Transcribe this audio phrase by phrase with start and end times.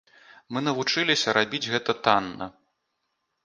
[0.55, 2.45] Мы навучыліся рабіць гэта танна.